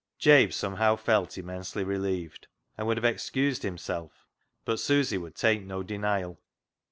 Jabe 0.17 0.49
somehow 0.51 0.95
felt 0.95 1.37
immensely 1.37 1.83
relieved, 1.83 2.47
and 2.75 2.87
would 2.87 2.97
have 2.97 3.05
excused 3.05 3.61
himself, 3.61 4.25
but 4.65 4.79
Susy 4.79 5.15
would 5.19 5.35
take 5.35 5.63
no 5.63 5.83
denial. 5.83 6.39